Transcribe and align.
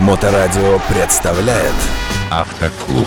Моторадио 0.00 0.80
представляет 0.88 1.74
Автоклуб. 2.30 3.06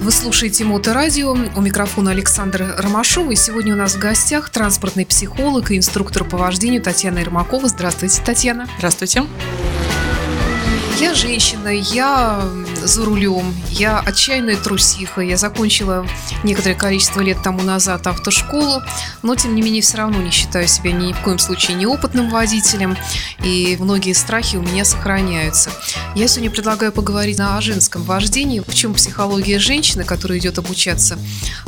Вы 0.00 0.10
слушаете 0.10 0.64
Моторадио. 0.64 1.36
У 1.54 1.60
микрофона 1.60 2.10
Александр 2.10 2.74
Ромашова. 2.78 3.30
И 3.30 3.36
сегодня 3.36 3.74
у 3.74 3.76
нас 3.76 3.94
в 3.94 4.00
гостях 4.00 4.50
транспортный 4.50 5.06
психолог 5.06 5.70
и 5.70 5.76
инструктор 5.76 6.24
по 6.24 6.36
вождению 6.36 6.82
Татьяна 6.82 7.20
Ермакова. 7.20 7.68
Здравствуйте, 7.68 8.20
Татьяна. 8.24 8.66
Здравствуйте. 8.78 9.22
Я 11.00 11.14
женщина, 11.14 11.68
я 11.68 12.42
за 12.82 13.04
рулем, 13.04 13.54
я 13.70 14.00
отчаянная 14.00 14.56
трусиха, 14.56 15.20
я 15.20 15.36
закончила 15.36 16.04
некоторое 16.42 16.74
количество 16.74 17.20
лет 17.20 17.40
тому 17.40 17.62
назад 17.62 18.04
автошколу, 18.08 18.82
но 19.22 19.36
тем 19.36 19.54
не 19.54 19.62
менее 19.62 19.80
все 19.80 19.98
равно 19.98 20.20
не 20.20 20.32
считаю 20.32 20.66
себя 20.66 20.90
ни 20.90 21.12
в 21.12 21.20
коем 21.20 21.38
случае 21.38 21.76
неопытным 21.76 22.30
водителем, 22.30 22.96
и 23.44 23.76
многие 23.78 24.12
страхи 24.12 24.56
у 24.56 24.62
меня 24.62 24.84
сохраняются. 24.84 25.70
Я 26.16 26.26
сегодня 26.26 26.50
предлагаю 26.50 26.90
поговорить 26.90 27.38
о 27.38 27.60
женском 27.60 28.02
вождении, 28.02 28.58
в 28.58 28.74
чем 28.74 28.94
психология 28.94 29.60
женщины, 29.60 30.02
которая 30.02 30.40
идет 30.40 30.58
обучаться 30.58 31.16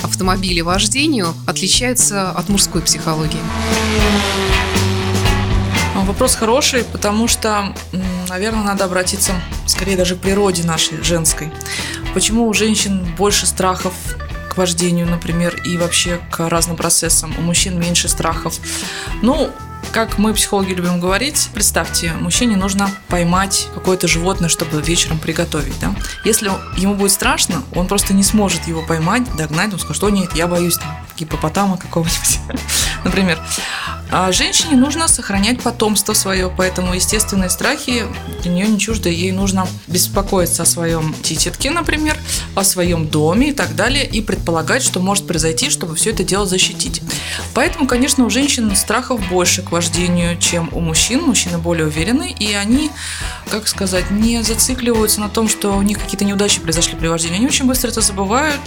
автомобиле 0.03 0.65
вождению, 0.65 1.35
отличается 1.47 2.31
от 2.33 2.49
мужской 2.49 2.83
психологии. 2.83 3.41
Вопрос 5.95 6.35
хороший, 6.35 6.83
потому 6.83 7.29
что, 7.29 7.73
наверное, 8.31 8.63
надо 8.63 8.85
обратиться 8.85 9.35
скорее 9.67 9.97
даже 9.97 10.17
к 10.17 10.21
природе 10.21 10.63
нашей 10.63 11.03
женской. 11.03 11.53
Почему 12.15 12.47
у 12.47 12.55
женщин 12.55 13.05
больше 13.19 13.45
страхов 13.45 13.93
к 14.49 14.57
вождению, 14.57 15.07
например, 15.07 15.61
и 15.65 15.77
вообще 15.77 16.21
к 16.31 16.49
разным 16.49 16.77
процессам, 16.77 17.35
у 17.39 17.43
мужчин 17.43 17.79
меньше 17.79 18.09
страхов? 18.09 18.59
Ну, 19.21 19.51
как 19.93 20.19
мы, 20.19 20.33
психологи, 20.33 20.73
любим 20.73 21.01
говорить, 21.01 21.49
представьте, 21.53 22.13
мужчине 22.13 22.57
нужно 22.57 22.91
поймать 23.09 23.69
какое-то 23.75 24.07
животное, 24.07 24.49
чтобы 24.49 24.81
вечером 24.81 25.19
приготовить. 25.19 25.79
Да? 25.81 25.93
Если 26.25 26.51
ему 26.77 26.95
будет 26.95 27.11
страшно, 27.11 27.63
он 27.75 27.89
просто 27.89 28.15
не 28.15 28.23
сможет 28.23 28.69
его 28.69 28.83
поймать, 28.83 29.25
догнать, 29.37 29.73
он 29.73 29.81
скажет, 29.81 29.97
что 29.97 30.11
нет, 30.11 30.31
я 30.35 30.47
боюсь 30.47 30.77
там, 30.77 30.97
гипопотама 31.17 31.77
какого-нибудь, 31.77 32.39
например. 33.05 33.39
А 34.13 34.33
женщине 34.33 34.75
нужно 34.75 35.07
сохранять 35.07 35.63
потомство 35.63 36.15
свое, 36.15 36.53
поэтому 36.55 36.95
естественные 36.95 37.49
страхи 37.49 38.05
для 38.43 38.51
нее 38.51 38.67
не 38.67 38.79
чужды. 38.79 39.09
Ей 39.11 39.31
нужно 39.31 39.69
беспокоиться 39.87 40.65
о 40.65 40.67
своем 40.67 41.15
титетке, 41.23 41.71
например, 41.71 42.19
о 42.57 42.65
своем 42.65 43.07
доме 43.07 43.51
и 43.51 43.53
так 43.53 43.77
далее, 43.77 44.05
и 44.05 44.21
предполагать, 44.21 44.83
что 44.83 44.99
может 44.99 45.29
произойти, 45.29 45.71
чтобы 45.71 45.95
все 45.95 46.11
это 46.11 46.25
дело 46.25 46.45
защитить. 46.45 47.03
Поэтому, 47.55 47.87
конечно, 47.87 48.25
у 48.25 48.31
женщин 48.31 48.75
страхов 48.75 49.21
больше 49.29 49.63
к 49.63 49.71
вождению, 49.71 50.37
чем 50.39 50.71
у 50.73 50.81
мужчин. 50.81 51.23
Мужчины 51.23 51.59
более 51.59 51.87
уверены, 51.87 52.35
и 52.37 52.53
они, 52.53 52.91
как 53.49 53.69
сказать, 53.69 54.11
не 54.11 54.43
зацикливаются 54.43 55.21
на 55.21 55.29
том, 55.29 55.49
что 55.49 55.77
у 55.77 55.83
них 55.83 56.01
какие-то 56.01 56.25
неудачи 56.25 56.61
произошли 56.61 56.97
при 56.97 57.07
вождении. 57.07 57.37
Они 57.37 57.47
очень 57.47 57.67
быстро 57.67 57.89
это 57.89 58.01
забывают, 58.01 58.61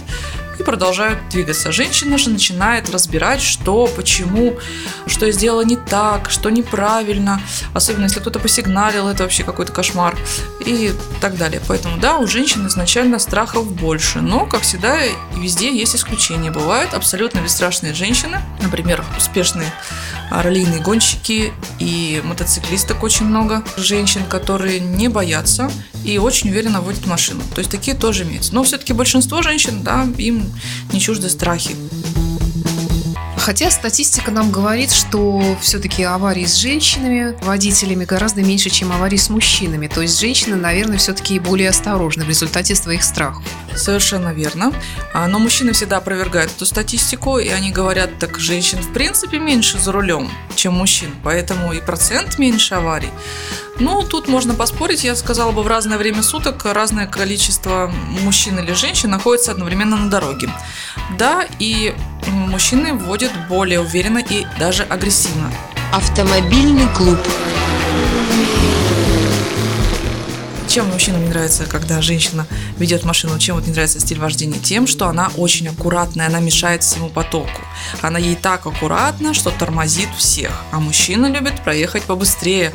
и 0.58 0.62
продолжают 0.62 1.28
двигаться. 1.30 1.72
Женщина 1.72 2.18
же 2.18 2.30
начинает 2.30 2.90
разбирать, 2.90 3.40
что, 3.40 3.86
почему, 3.86 4.58
что 5.06 5.26
я 5.26 5.32
сделала 5.32 5.64
не 5.64 5.76
так, 5.76 6.30
что 6.30 6.50
неправильно, 6.50 7.40
особенно 7.72 8.04
если 8.04 8.20
кто-то 8.20 8.38
посигналил, 8.38 9.08
это 9.08 9.22
вообще 9.22 9.42
какой-то 9.44 9.72
кошмар 9.72 10.16
и 10.64 10.92
так 11.20 11.36
далее. 11.36 11.60
Поэтому 11.66 11.98
да, 11.98 12.18
у 12.18 12.26
женщин 12.26 12.66
изначально 12.66 13.18
страхов 13.18 13.72
больше, 13.72 14.20
но, 14.20 14.46
как 14.46 14.62
всегда, 14.62 14.98
везде 15.36 15.76
есть 15.76 15.96
исключения. 15.96 16.50
Бывают 16.50 16.94
абсолютно 16.94 17.40
бесстрашные 17.40 17.94
женщины, 17.94 18.40
например, 18.60 19.04
успешные 19.16 19.72
раллийные 20.30 20.80
гонщики 20.80 21.52
и 21.78 22.20
мотоциклисток 22.24 23.02
очень 23.02 23.26
много 23.26 23.64
женщин, 23.76 24.22
которые 24.28 24.80
не 24.80 25.08
боятся 25.08 25.70
и 26.04 26.18
очень 26.18 26.50
уверенно 26.50 26.80
водят 26.80 27.06
машину. 27.06 27.42
То 27.54 27.60
есть 27.60 27.70
такие 27.70 27.96
тоже 27.96 28.24
имеются. 28.24 28.54
Но 28.54 28.62
все-таки 28.62 28.92
большинство 28.92 29.42
женщин, 29.42 29.82
да, 29.82 30.06
им 30.18 30.52
не 30.92 31.00
чужды 31.00 31.28
страхи. 31.28 31.74
Хотя 33.44 33.70
статистика 33.70 34.30
нам 34.30 34.50
говорит, 34.50 34.90
что 34.90 35.58
все-таки 35.60 36.02
аварии 36.02 36.46
с 36.46 36.54
женщинами, 36.54 37.36
водителями 37.44 38.06
гораздо 38.06 38.40
меньше, 38.40 38.70
чем 38.70 38.90
аварии 38.90 39.18
с 39.18 39.28
мужчинами. 39.28 39.86
То 39.86 40.00
есть 40.00 40.18
женщины, 40.18 40.56
наверное, 40.56 40.96
все-таки 40.96 41.38
более 41.38 41.68
осторожны 41.68 42.24
в 42.24 42.28
результате 42.30 42.74
своих 42.74 43.04
страхов. 43.04 43.44
Совершенно 43.76 44.32
верно. 44.32 44.72
А, 45.12 45.28
но 45.28 45.38
мужчины 45.38 45.74
всегда 45.74 45.98
опровергают 45.98 46.52
эту 46.56 46.64
статистику, 46.64 47.36
и 47.36 47.48
они 47.48 47.70
говорят, 47.70 48.18
так 48.18 48.38
женщин 48.38 48.78
в 48.78 48.94
принципе 48.94 49.38
меньше 49.38 49.78
за 49.78 49.92
рулем, 49.92 50.30
чем 50.54 50.72
мужчин, 50.72 51.10
поэтому 51.22 51.74
и 51.74 51.82
процент 51.82 52.38
меньше 52.38 52.76
аварий. 52.76 53.10
Ну, 53.80 54.02
тут 54.02 54.28
можно 54.28 54.54
поспорить, 54.54 55.02
я 55.02 55.16
сказала 55.16 55.50
бы, 55.50 55.62
в 55.62 55.66
разное 55.66 55.98
время 55.98 56.22
суток 56.22 56.64
разное 56.64 57.06
количество 57.06 57.92
мужчин 58.22 58.58
или 58.60 58.72
женщин 58.72 59.10
находится 59.10 59.50
одновременно 59.50 59.96
на 59.96 60.08
дороге. 60.08 60.48
Да, 61.18 61.44
и 61.58 61.92
мужчины 62.28 62.94
водят 62.94 63.32
более 63.48 63.80
уверенно 63.80 64.18
и 64.18 64.46
даже 64.60 64.84
агрессивно. 64.84 65.50
Автомобильный 65.92 66.86
клуб. 66.94 67.18
Чем 70.68 70.86
мужчинам 70.88 71.22
не 71.22 71.28
нравится, 71.28 71.66
когда 71.66 72.02
женщина 72.02 72.48
ведет 72.78 73.04
машину, 73.04 73.38
чем 73.38 73.54
вот 73.54 73.66
не 73.66 73.72
нравится 73.72 74.00
стиль 74.00 74.18
вождения? 74.18 74.58
Тем, 74.58 74.88
что 74.88 75.06
она 75.06 75.30
очень 75.36 75.68
аккуратная, 75.68 76.26
она 76.26 76.40
мешает 76.40 76.82
всему 76.82 77.08
потоку. 77.08 77.60
Она 78.02 78.18
ей 78.18 78.34
так 78.34 78.66
аккуратна, 78.66 79.34
что 79.34 79.50
тормозит 79.50 80.08
всех. 80.18 80.50
А 80.72 80.80
мужчина 80.80 81.26
любит 81.26 81.62
проехать 81.62 82.02
побыстрее, 82.02 82.72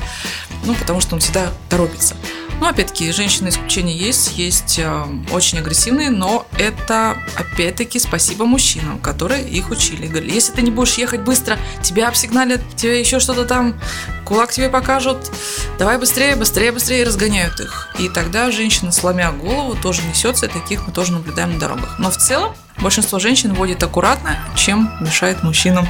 ну, 0.63 0.75
потому 0.75 1.01
что 1.01 1.15
он 1.15 1.21
всегда 1.21 1.51
торопится. 1.69 2.15
Ну, 2.59 2.67
опять-таки, 2.67 3.09
женщины 3.13 3.49
исключения 3.49 3.95
есть, 3.95 4.37
есть 4.37 4.79
э, 4.79 5.05
очень 5.31 5.59
агрессивные, 5.59 6.09
но 6.09 6.45
это, 6.57 7.17
опять-таки, 7.37 7.99
спасибо 7.99 8.45
мужчинам, 8.45 8.99
которые 8.99 9.47
их 9.47 9.69
учили. 9.69 10.07
Говорили, 10.07 10.33
если 10.33 10.51
ты 10.51 10.61
не 10.61 10.69
будешь 10.69 10.95
ехать 10.95 11.21
быстро, 11.21 11.57
тебя 11.81 12.09
обсигналят, 12.09 12.59
тебе 12.75 12.99
еще 12.99 13.21
что-то 13.21 13.45
там, 13.45 13.79
кулак 14.25 14.51
тебе 14.51 14.67
покажут, 14.67 15.31
давай 15.77 15.97
быстрее, 15.97 16.35
быстрее, 16.35 16.73
быстрее, 16.73 17.05
разгоняют 17.05 17.61
их. 17.61 17.95
И 17.97 18.09
тогда 18.09 18.51
женщина, 18.51 18.91
сломя 18.91 19.31
голову, 19.31 19.77
тоже 19.81 20.01
несется, 20.01 20.47
и 20.47 20.49
таких 20.49 20.85
мы 20.85 20.91
тоже 20.91 21.13
наблюдаем 21.13 21.53
на 21.53 21.59
дорогах. 21.59 21.97
Но 21.97 22.11
в 22.11 22.17
целом, 22.17 22.53
большинство 22.81 23.19
женщин 23.19 23.53
водит 23.53 23.81
аккуратно, 23.83 24.37
чем 24.55 24.91
мешает 24.99 25.43
мужчинам. 25.43 25.87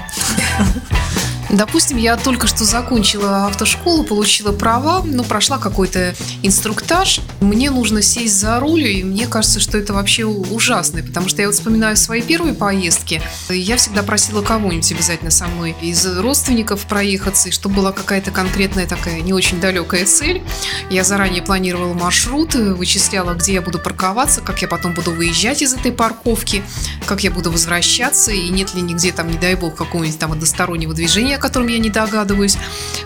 Допустим, 1.49 1.97
я 1.97 2.15
только 2.15 2.45
что 2.45 2.63
закончила 2.63 3.47
автошколу, 3.47 4.03
получила 4.03 4.51
права, 4.51 5.01
но 5.03 5.23
прошла 5.23 5.57
какой-то 5.57 6.13
инструктаж. 6.43 7.21
Мне 7.41 7.71
нужно 7.71 8.03
сесть 8.03 8.37
за 8.37 8.59
руль, 8.59 8.85
и 8.85 9.03
мне 9.03 9.25
кажется, 9.25 9.59
что 9.59 9.77
это 9.77 9.93
вообще 9.93 10.25
ужасно, 10.25 11.01
потому 11.01 11.27
что 11.27 11.41
я 11.41 11.47
вот 11.47 11.55
вспоминаю 11.55 11.97
свои 11.97 12.21
первые 12.21 12.53
поездки. 12.53 13.21
Я 13.49 13.77
всегда 13.77 14.03
просила 14.03 14.43
кого-нибудь 14.43 14.91
обязательно 14.91 15.31
со 15.31 15.47
мной 15.47 15.75
из 15.81 16.05
родственников 16.05 16.85
проехаться, 16.85 17.49
и 17.49 17.51
чтобы 17.51 17.75
была 17.75 17.93
какая-то 17.93 18.29
конкретная 18.29 18.85
такая 18.85 19.21
не 19.21 19.33
очень 19.33 19.59
далекая 19.59 20.05
цель. 20.05 20.43
Я 20.91 21.03
заранее 21.03 21.41
планировала 21.41 21.93
маршрут, 21.93 22.53
вычисляла, 22.53 23.33
где 23.33 23.53
я 23.53 23.61
буду 23.61 23.79
парковаться, 23.79 24.41
как 24.41 24.61
я 24.61 24.67
потом 24.67 24.93
буду 24.93 25.11
выезжать 25.11 25.63
из 25.63 25.73
этой 25.73 25.91
парковки, 25.91 26.63
как 27.07 27.23
я 27.23 27.31
буду 27.31 27.51
возвращаться, 27.51 28.31
и 28.31 28.49
нет 28.49 28.75
ли 28.75 28.81
нигде 28.81 29.11
там, 29.11 29.31
не 29.31 29.37
дай 29.37 29.55
бог, 29.55 29.75
какого-нибудь 29.75 30.19
там 30.19 30.31
одностороннего 30.31 30.93
движения, 30.93 31.38
котором 31.39 31.67
я 31.67 31.79
не 31.79 31.89
догадываюсь. 31.89 32.57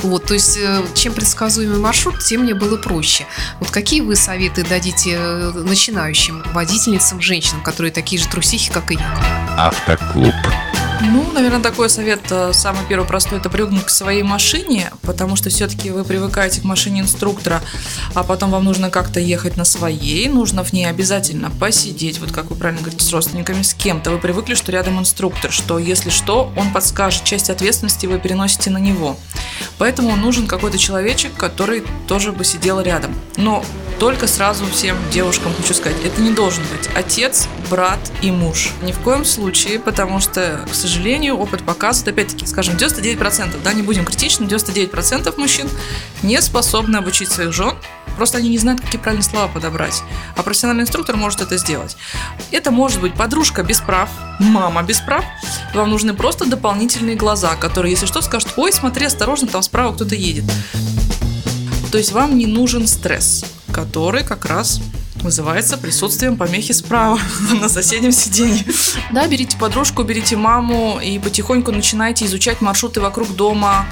Вот, 0.02 0.26
то 0.26 0.34
есть, 0.34 0.58
э, 0.58 0.82
чем 0.94 1.14
предсказуемый 1.14 1.80
маршрут, 1.80 2.20
тем 2.20 2.42
мне 2.42 2.54
было 2.54 2.78
проще. 2.78 3.26
Вот 3.60 3.72
какие 3.72 4.02
вы 4.02 4.16
советы 4.16 4.64
дадите 4.64 5.16
э, 5.18 5.52
начинающим 5.56 6.44
водительницам, 6.54 7.22
женщинам, 7.22 7.62
которые 7.62 7.92
такие 7.92 8.22
же 8.22 8.28
трусихи, 8.28 8.72
как 8.72 8.92
и 8.92 8.96
я? 8.96 9.68
Автоклуб. 9.68 10.34
Ну, 11.12 11.32
наверное, 11.34 11.60
такой 11.60 11.90
совет 11.90 12.22
э, 12.32 12.54
самый 12.54 12.86
первый 12.88 13.06
простой– 13.06 13.38
это 13.40 13.50
привыкнуть 13.50 13.84
к 13.84 13.90
своей 13.90 14.24
машине, 14.24 14.90
потому 15.02 15.36
что 15.36 15.50
все-таки 15.50 15.90
вы 15.90 16.06
привыкаете 16.06 16.62
к 16.62 16.64
машине 16.64 17.02
инструктора, 17.02 17.62
а 18.14 18.24
потом 18.24 18.52
вам 18.52 18.64
нужно 18.64 18.90
как-то 18.90 19.20
ехать 19.20 19.58
на 19.58 19.66
своей, 19.66 20.30
нужно 20.30 20.64
в 20.64 20.72
ней 20.72 20.86
обязательно 20.86 21.52
посидеть, 21.52 22.20
вот 22.20 22.32
как 22.32 22.50
вы 22.50 22.56
правильно 22.56 22.82
говорите, 22.82 23.04
с 23.04 23.12
родственниками, 23.12 23.64
с 23.64 23.74
кем-то. 23.74 24.12
Вы 24.12 24.18
привыкли, 24.18 24.56
что 24.56 24.72
рядом 24.72 24.98
инструктор, 24.98 25.52
что 25.52 25.78
если 25.78 26.10
что, 26.10 26.54
он 26.56 26.72
подскажет, 26.72 27.26
часть 27.26 27.50
ответственности 27.50 28.06
вы 28.06 28.18
переносите 28.18 28.70
на 28.70 28.78
него. 28.78 29.18
Поэтому 29.78 30.16
нужен 30.16 30.48
какой-то 30.48 30.78
человечек, 30.78 31.34
который 31.36 31.84
тоже 32.08 32.32
бы 32.32 32.46
сидел 32.46 32.80
рядом. 32.80 33.14
Но 33.36 33.66
только 34.04 34.28
сразу 34.28 34.66
всем 34.66 34.98
девушкам 35.12 35.54
хочу 35.56 35.74
сказать, 35.74 35.96
это 36.04 36.20
не 36.20 36.32
должен 36.32 36.62
быть 36.64 36.90
отец, 36.94 37.48
брат 37.70 38.02
и 38.22 38.32
муж. 38.32 38.72
Ни 38.82 38.92
в 38.92 39.00
коем 39.00 39.24
случае, 39.24 39.80
потому 39.80 40.20
что, 40.20 40.66
к 40.70 40.76
сожалению, 40.76 41.38
опыт 41.38 41.64
показывает, 41.64 42.10
опять-таки, 42.10 42.46
скажем, 42.46 42.76
99%, 42.76 43.64
да, 43.64 43.72
не 43.72 43.82
будем 43.82 44.04
критичны, 44.04 44.44
99% 44.44 45.40
мужчин 45.40 45.70
не 46.22 46.42
способны 46.42 46.98
обучить 46.98 47.32
своих 47.32 47.54
жен, 47.54 47.78
просто 48.18 48.40
они 48.40 48.50
не 48.50 48.58
знают, 48.58 48.82
какие 48.82 49.00
правильные 49.00 49.24
слова 49.24 49.48
подобрать. 49.48 50.04
А 50.36 50.44
профессиональный 50.44 50.84
инструктор 50.84 51.16
может 51.16 51.40
это 51.40 51.56
сделать. 51.56 51.96
Это 52.52 52.72
может 52.72 53.00
быть 53.00 53.14
подружка 53.14 53.64
без 53.64 53.80
прав, 53.80 54.10
мама 54.38 54.84
без 54.84 55.00
прав, 55.00 55.24
Вам 55.74 55.92
нужны 55.92 56.14
просто 56.14 56.44
дополнительные 56.44 57.16
глаза, 57.16 57.56
которые, 57.56 57.92
если 57.92 58.06
что, 58.06 58.22
скажут, 58.22 58.50
ой, 58.58 58.74
смотри, 58.74 59.06
осторожно, 59.06 59.48
там 59.48 59.64
справа 59.64 59.94
кто-то 59.94 60.14
едет. 60.14 60.44
То 61.90 61.98
есть 61.98 62.12
вам 62.12 62.38
не 62.38 62.48
нужен 62.48 62.86
стресс, 62.86 63.46
который 63.74 64.24
как 64.24 64.46
раз 64.46 64.80
вызывается 65.24 65.78
присутствием 65.78 66.38
помехи 66.38 66.74
справа 66.74 67.20
на 67.62 67.70
соседнем 67.70 68.12
сиденье. 68.12 68.64
Да, 69.12 69.28
берите 69.28 69.58
подружку, 69.58 70.04
берите 70.04 70.36
маму 70.36 71.00
и 71.04 71.18
потихоньку 71.18 71.72
начинайте 71.72 72.26
изучать 72.26 72.62
маршруты 72.62 73.02
вокруг 73.02 73.36
дома, 73.36 73.86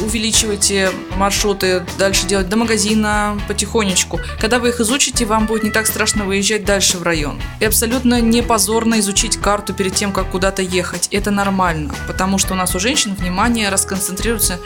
увеличивайте 0.00 0.90
маршруты, 1.16 1.84
дальше 1.98 2.26
делать 2.26 2.48
до 2.48 2.56
магазина 2.56 3.38
потихонечку. 3.48 4.20
Когда 4.40 4.58
вы 4.58 4.68
их 4.68 4.80
изучите, 4.80 5.24
вам 5.24 5.46
будет 5.46 5.64
не 5.64 5.70
так 5.70 5.86
страшно 5.86 6.24
выезжать 6.24 6.64
дальше 6.64 6.98
в 6.98 7.02
район. 7.02 7.40
И 7.60 7.64
абсолютно 7.64 8.20
не 8.20 8.42
позорно 8.42 9.00
изучить 9.00 9.36
карту 9.36 9.74
перед 9.74 9.94
тем, 9.94 10.12
как 10.12 10.30
куда-то 10.30 10.62
ехать. 10.62 11.08
Это 11.10 11.30
нормально, 11.30 11.94
потому 12.06 12.38
что 12.38 12.54
у 12.54 12.56
нас 12.56 12.74
у 12.74 12.78
женщин 12.78 13.14
внимание 13.14 13.68
расконцентрируется 13.68 14.58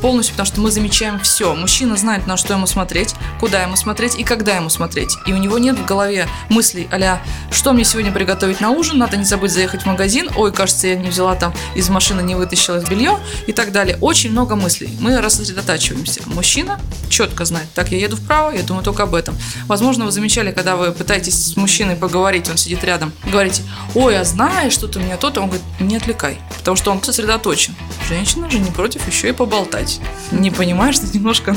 полностью, 0.00 0.34
потому 0.34 0.46
что 0.46 0.60
мы 0.60 0.70
замечаем 0.70 1.18
все. 1.20 1.54
Мужчина 1.54 1.96
знает, 1.96 2.26
на 2.26 2.36
что 2.36 2.54
ему 2.54 2.66
смотреть, 2.66 3.14
куда 3.40 3.62
ему 3.62 3.76
смотреть 3.76 4.18
и 4.18 4.24
когда 4.24 4.56
ему 4.56 4.68
смотреть. 4.68 5.16
И 5.26 5.32
у 5.32 5.36
него 5.36 5.58
нет 5.62 5.78
в 5.78 5.86
голове 5.86 6.28
мыслей 6.48 6.88
а 6.90 7.22
что 7.50 7.72
мне 7.72 7.84
сегодня 7.84 8.12
приготовить 8.12 8.60
на 8.60 8.70
ужин, 8.70 8.98
надо 8.98 9.16
не 9.16 9.24
забыть 9.24 9.52
заехать 9.52 9.82
в 9.82 9.86
магазин, 9.86 10.28
ой, 10.36 10.52
кажется, 10.52 10.88
я 10.88 10.96
не 10.96 11.08
взяла 11.08 11.34
там 11.34 11.54
из 11.74 11.88
машины, 11.88 12.20
не 12.20 12.34
вытащила 12.34 12.80
белье 12.80 13.18
и 13.46 13.52
так 13.52 13.72
далее. 13.72 13.98
Очень 14.00 14.30
много 14.30 14.56
мыслей. 14.56 14.90
Мы 15.00 15.20
рассредотачиваемся. 15.20 16.20
Мужчина 16.26 16.80
четко 17.08 17.44
знает, 17.44 17.68
так, 17.74 17.90
я 17.92 17.98
еду 17.98 18.16
вправо, 18.16 18.50
я 18.50 18.62
думаю 18.62 18.84
только 18.84 19.02
об 19.02 19.14
этом. 19.14 19.36
Возможно, 19.66 20.06
вы 20.06 20.12
замечали, 20.12 20.50
когда 20.50 20.76
вы 20.76 20.92
пытаетесь 20.92 21.52
с 21.52 21.56
мужчиной 21.56 21.96
поговорить, 21.96 22.48
он 22.48 22.56
сидит 22.56 22.82
рядом, 22.84 23.12
говорите, 23.26 23.62
ой, 23.94 24.18
а 24.18 24.24
знаешь, 24.24 24.72
что-то 24.72 24.98
у 24.98 25.02
меня 25.02 25.16
то-то, 25.16 25.40
он 25.40 25.48
говорит, 25.48 25.64
не 25.78 25.96
отвлекай, 25.96 26.38
потому 26.58 26.76
что 26.76 26.90
он 26.90 27.02
сосредоточен. 27.02 27.74
Женщина 28.08 28.50
же 28.50 28.58
не 28.58 28.70
против 28.70 29.06
еще 29.06 29.28
и 29.28 29.32
поболтать. 29.32 30.00
Не 30.30 30.50
понимаешь, 30.50 30.96
что 30.96 31.06
немножко 31.12 31.54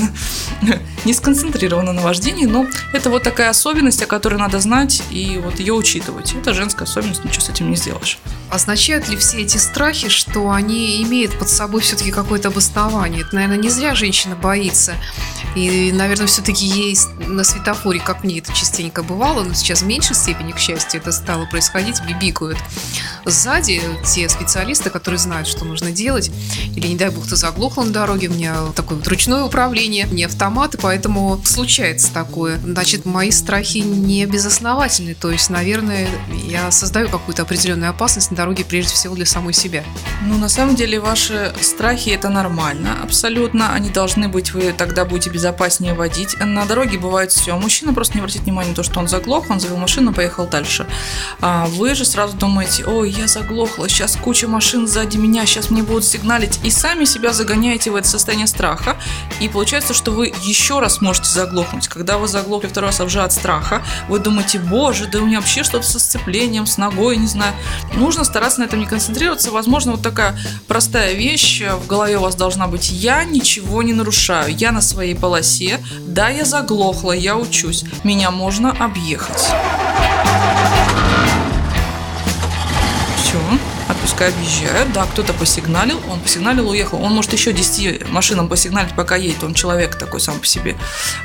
не 1.05 1.13
сконцентрирована 1.13 1.93
на 1.93 2.01
вождении, 2.01 2.45
но 2.45 2.67
это 2.93 3.09
вот 3.09 3.23
такая 3.23 3.49
особенность, 3.49 3.94
о 4.01 4.07
которой 4.07 4.35
надо 4.35 4.59
знать 4.59 5.01
и 5.09 5.39
вот 5.43 5.59
ее 5.59 5.73
учитывать. 5.73 6.33
Это 6.33 6.53
женская 6.53 6.85
особенность, 6.85 7.23
ничего 7.23 7.41
с 7.41 7.49
этим 7.49 7.69
не 7.69 7.75
сделаешь. 7.75 8.19
Означают 8.49 9.09
ли 9.09 9.17
все 9.17 9.41
эти 9.41 9.57
страхи, 9.57 10.09
что 10.09 10.51
они 10.51 11.01
имеют 11.03 11.37
под 11.37 11.49
собой 11.49 11.81
все-таки 11.81 12.11
какое-то 12.11 12.49
обоснование? 12.49 13.21
Это, 13.21 13.35
наверное, 13.35 13.57
не 13.57 13.69
зря 13.69 13.95
женщина 13.95 14.35
боится. 14.35 14.93
И, 15.55 15.91
наверное, 15.93 16.27
все-таки 16.27 16.65
есть 16.65 17.07
на 17.19 17.43
светофоре, 17.43 17.99
как 17.99 18.23
мне 18.23 18.39
это 18.39 18.53
частенько 18.53 19.03
бывало, 19.03 19.43
но 19.43 19.53
сейчас 19.53 19.81
в 19.81 19.85
меньшей 19.85 20.15
степени, 20.15 20.51
к 20.51 20.59
счастью, 20.59 20.99
это 20.99 21.11
стало 21.11 21.45
происходить, 21.45 22.01
бибикают 22.01 22.57
сзади 23.25 23.81
те 24.05 24.27
специалисты, 24.29 24.89
которые 24.89 25.17
знают, 25.17 25.47
что 25.47 25.65
нужно 25.65 25.91
делать. 25.91 26.29
Или, 26.75 26.87
не 26.87 26.95
дай 26.95 27.09
бог, 27.09 27.27
ты 27.27 27.35
заглохла 27.35 27.83
на 27.83 27.91
дороге, 27.91 28.27
у 28.27 28.33
меня 28.33 28.57
такое 28.75 28.97
вот 28.97 29.07
ручное 29.07 29.43
управление, 29.43 30.07
не 30.11 30.25
автомат, 30.25 30.75
и 30.75 30.77
поэтому 30.77 31.41
случается 31.45 32.11
такое. 32.13 32.59
Значит, 32.59 33.05
мои 33.05 33.31
страхи 33.31 33.79
не 33.85 34.25
безосновательны. 34.25 35.15
То 35.15 35.31
есть, 35.31 35.49
наверное, 35.49 36.07
я 36.47 36.71
создаю 36.71 37.09
какую-то 37.09 37.43
определенную 37.43 37.89
опасность 37.89 38.31
на 38.31 38.37
дороге 38.37 38.65
прежде 38.65 38.93
всего 38.93 39.15
для 39.15 39.25
самой 39.25 39.53
себя. 39.53 39.83
Ну, 40.23 40.37
на 40.37 40.49
самом 40.49 40.75
деле, 40.75 40.99
ваши 40.99 41.53
страхи 41.61 42.09
это 42.09 42.29
нормально, 42.29 42.97
абсолютно. 43.03 43.73
Они 43.73 43.89
должны 43.89 44.27
быть, 44.27 44.53
вы 44.53 44.73
тогда 44.73 45.05
будете 45.05 45.29
безопаснее 45.29 45.93
водить. 45.93 46.35
На 46.39 46.65
дороге 46.65 46.97
бывает 46.97 47.31
все. 47.31 47.57
Мужчина 47.57 47.93
просто 47.93 48.15
не 48.15 48.19
обратит 48.19 48.43
внимания 48.43 48.69
на 48.69 48.75
то, 48.75 48.83
что 48.83 48.99
он 48.99 49.07
заглох, 49.07 49.49
он 49.49 49.59
завел 49.59 49.77
машину, 49.77 50.13
поехал 50.13 50.47
дальше. 50.47 50.87
А 51.41 51.65
вы 51.67 51.95
же 51.95 52.05
сразу 52.05 52.35
думаете, 52.37 52.85
ой, 52.85 53.11
я 53.11 53.27
заглохла, 53.27 53.89
сейчас 53.89 54.15
куча 54.15 54.47
машин 54.47 54.87
сзади 54.87 55.17
меня, 55.17 55.45
сейчас 55.45 55.69
мне 55.69 55.83
будут 55.83 56.05
сигналить. 56.05 56.59
И 56.63 56.69
сами 56.69 57.05
себя 57.05 57.33
загоняете 57.33 57.91
в 57.91 57.95
это 57.95 58.07
состояние 58.07 58.47
страха. 58.47 58.97
И 59.39 59.49
получается, 59.49 59.93
что 59.93 60.11
вы 60.11 60.33
еще 60.43 60.79
раз 60.79 61.01
можете 61.01 61.29
заглохнуть. 61.29 61.87
Когда 61.87 62.17
вы 62.17 62.27
заглохли 62.27 62.67
второй 62.67 62.89
раз 62.89 62.99
уже 62.99 63.21
от 63.21 63.33
страха, 63.33 63.74
вы 64.07 64.19
думаете, 64.19 64.59
боже, 64.59 65.07
да 65.07 65.19
у 65.19 65.25
меня 65.25 65.39
вообще 65.39 65.63
что-то 65.63 65.85
со 65.85 65.99
сцеплением, 65.99 66.65
с 66.65 66.77
ногой, 66.77 67.17
не 67.17 67.27
знаю. 67.27 67.53
Нужно 67.93 68.23
стараться 68.23 68.59
на 68.59 68.65
этом 68.65 68.79
не 68.79 68.85
концентрироваться. 68.85 69.51
Возможно, 69.51 69.91
вот 69.91 70.01
такая 70.01 70.37
простая 70.67 71.13
вещь 71.13 71.61
в 71.61 71.87
голове 71.87 72.17
у 72.17 72.21
вас 72.21 72.35
должна 72.35 72.67
быть. 72.67 72.89
Я 72.89 73.23
ничего 73.23 73.83
не 73.83 73.93
нарушаю. 73.93 74.55
Я 74.55 74.71
на 74.71 74.81
своей 74.81 75.15
полосе. 75.15 75.79
Да, 76.07 76.29
я 76.29 76.45
заглохла, 76.45 77.11
я 77.11 77.37
учусь. 77.37 77.83
Меня 78.03 78.31
можно 78.31 78.71
объехать. 78.71 79.51
Все 83.23 83.39
отпускай, 84.05 84.29
объезжают, 84.29 84.93
да, 84.93 85.05
кто-то 85.05 85.33
посигналил, 85.33 85.99
он 86.11 86.19
посигналил, 86.19 86.69
уехал. 86.69 87.01
Он 87.01 87.11
может 87.13 87.33
еще 87.33 87.51
10 87.53 88.07
машинам 88.11 88.47
посигналить, 88.47 88.95
пока 88.95 89.15
едет, 89.15 89.43
он 89.43 89.55
человек 89.55 89.97
такой 89.97 90.19
сам 90.19 90.39
по 90.39 90.45
себе. 90.45 90.77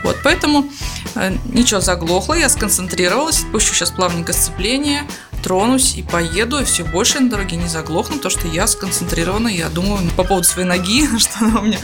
Вот, 0.03 0.17
поэтому 0.25 0.67
э, 1.15 1.37
ничего, 1.45 1.81
заглохло, 1.81 2.35
я 2.35 2.49
сконцентрировалась, 2.49 3.45
пущу 3.53 3.75
сейчас 3.75 3.91
плавненько 3.91 4.33
сцепление, 4.33 5.03
тронусь 5.43 5.95
и 5.95 6.03
поеду, 6.03 6.59
и 6.59 6.65
все 6.65 6.85
больше 6.85 7.21
на 7.21 7.29
дороге 7.29 7.57
не 7.57 7.69
заглохну, 7.69 8.19
то 8.19 8.31
что 8.31 8.49
я 8.49 8.67
сконцентрирована, 8.67 9.49
я 9.49 9.69
думаю 9.69 10.11
по 10.17 10.25
поводу 10.25 10.47
своей 10.47 10.67
ноги, 10.67 11.07
что 11.19 11.45
она 11.45 11.61
у 11.61 11.65
меня 11.65 11.79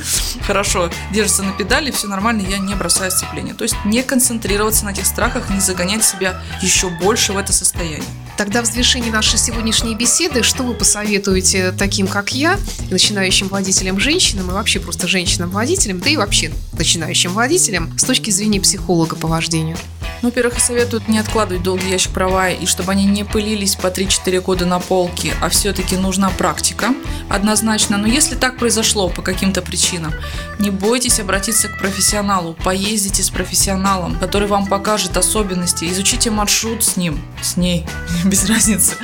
хорошо 0.47 0.91
держится 1.13 1.43
на 1.43 1.53
педали, 1.53 1.91
все 1.91 2.07
нормально, 2.07 2.43
я 2.49 2.59
не 2.59 2.75
бросаю 2.75 3.11
сцепление. 3.11 3.53
То 3.53 3.65
есть 3.65 3.77
не 3.85 4.03
концентрироваться 4.03 4.87
на 4.87 4.91
этих 4.91 5.07
страхах, 5.07 5.51
не 5.51 5.61
загонять 5.61 6.05
себя 6.05 6.41
еще 6.63 6.89
больше 6.89 7.35
в 7.35 7.37
это 7.37 7.53
состояние. 7.53 8.03
Тогда 8.37 8.61
в 8.61 8.67
завершении 8.67 9.11
нашей 9.11 9.39
сегодняшней 9.39 9.95
беседы, 9.95 10.43
что 10.43 10.63
вы 10.63 10.75
посоветуете 10.87 11.75
таким, 11.77 12.07
как 12.07 12.33
я, 12.33 12.61
начинающим 12.93 13.49
водителям 13.49 13.99
женщинам 13.99 14.51
и 14.51 14.55
вообще 14.55 14.79
просто 14.79 15.09
женщинам-водителям, 15.09 15.99
да 15.99 16.09
и 16.09 16.17
вообще 16.17 16.53
начинающим 16.79 17.33
водителям 17.33 17.99
с 17.99 18.05
точки 18.05 18.31
зрения 18.31 18.61
психолога 18.61 19.17
по 19.17 19.27
вождению? 19.27 19.77
Ну, 20.23 20.29
во-первых, 20.29 20.59
советуют 20.61 21.09
не 21.09 21.19
откладывать 21.19 21.63
долгий 21.63 21.91
ящик 21.91 22.13
права 22.13 22.51
и 22.51 22.67
чтобы 22.67 22.93
они 22.93 23.05
не 23.05 23.25
пылились 23.25 23.77
по 23.77 23.89
3-4 23.89 24.41
года 24.41 24.67
на 24.67 24.81
полке, 24.81 25.35
а 25.41 25.49
все-таки 25.49 25.97
нужна 25.97 26.31
практика, 26.31 26.95
однозначно. 27.29 27.99
Но 27.99 28.07
если 28.07 28.35
так 28.35 28.59
произошло 28.59 29.09
по 29.09 29.23
каким-то 29.23 29.63
причинам, 29.63 30.15
не 30.59 30.71
бойтесь 30.71 31.21
обратиться 31.21 31.69
к 31.69 31.79
профессионалу, 31.79 32.55
поездите 32.55 33.23
с 33.23 33.31
профессионалом, 33.31 34.19
который 34.19 34.49
вам 34.49 34.67
покажет 34.67 35.17
особенности, 35.17 35.85
изучите 35.85 36.31
маршрут 36.31 36.83
с 36.83 36.97
ним, 36.97 37.21
с 37.43 37.57
ней, 37.57 37.87
без 38.25 38.49
разницы. 38.49 38.95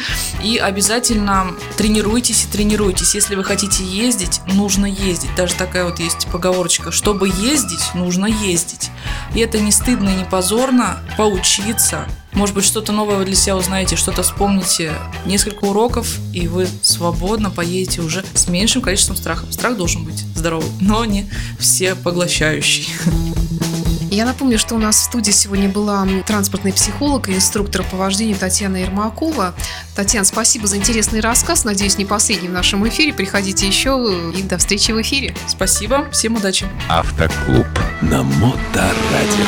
И 0.42 0.56
обязательно 0.56 1.54
тренируйтесь 1.76 2.44
и 2.44 2.48
тренируйтесь. 2.48 3.14
Если 3.14 3.34
вы 3.34 3.44
хотите 3.44 3.84
ездить, 3.84 4.40
нужно 4.46 4.86
ездить. 4.86 5.34
Даже 5.36 5.54
такая 5.54 5.84
вот 5.84 5.98
есть 5.98 6.26
поговорочка. 6.28 6.90
Чтобы 6.90 7.28
ездить, 7.28 7.94
нужно 7.94 8.26
ездить. 8.26 8.90
И 9.34 9.40
это 9.40 9.58
не 9.58 9.72
стыдно 9.72 10.10
и 10.10 10.16
не 10.16 10.24
позорно 10.24 11.00
поучиться. 11.16 12.06
Может 12.32 12.54
быть, 12.54 12.64
что-то 12.64 12.92
новое 12.92 13.16
вы 13.16 13.24
для 13.24 13.34
себя 13.34 13.56
узнаете, 13.56 13.96
что-то 13.96 14.22
вспомните. 14.22 14.92
Несколько 15.26 15.64
уроков, 15.64 16.18
и 16.32 16.48
вы 16.48 16.66
свободно 16.82 17.50
поедете 17.50 18.00
уже 18.00 18.24
с 18.34 18.48
меньшим 18.48 18.80
количеством 18.80 19.16
страхов. 19.16 19.52
Страх 19.52 19.76
должен 19.76 20.04
быть 20.04 20.24
здоровый, 20.34 20.70
но 20.80 21.04
не 21.04 21.28
все 21.58 21.94
поглощающий. 21.94 22.88
Я 24.12 24.26
напомню, 24.26 24.58
что 24.58 24.74
у 24.74 24.78
нас 24.78 24.96
в 24.96 25.04
студии 25.04 25.30
сегодня 25.30 25.70
была 25.70 26.06
транспортный 26.26 26.74
психолог 26.74 27.30
и 27.30 27.34
инструктор 27.34 27.82
по 27.82 27.96
вождению 27.96 28.36
Татьяна 28.36 28.76
Ермакова. 28.76 29.54
Татьяна, 29.96 30.26
спасибо 30.26 30.66
за 30.66 30.76
интересный 30.76 31.20
рассказ. 31.20 31.64
Надеюсь, 31.64 31.96
не 31.96 32.04
последний 32.04 32.48
в 32.48 32.52
нашем 32.52 32.86
эфире. 32.86 33.14
Приходите 33.14 33.66
еще 33.66 34.32
и 34.36 34.42
до 34.42 34.58
встречи 34.58 34.92
в 34.92 35.00
эфире. 35.00 35.34
Спасибо, 35.46 36.10
всем 36.10 36.36
удачи. 36.36 36.66
Автоклуб 36.90 37.66
На 38.02 38.22
Моторадио. 38.22 39.46